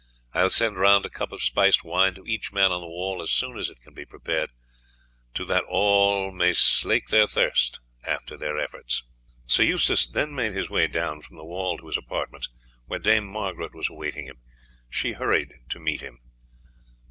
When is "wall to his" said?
11.45-11.97